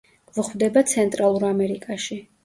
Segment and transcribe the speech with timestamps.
[0.35, 2.17] გვხვდება ცენტრალურ ამერიკაში.